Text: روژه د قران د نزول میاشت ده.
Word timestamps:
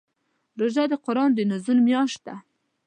روژه 0.59 0.83
د 0.91 0.93
قران 1.05 1.29
د 1.33 1.39
نزول 1.51 1.79
میاشت 1.87 2.19
ده. 2.27 2.35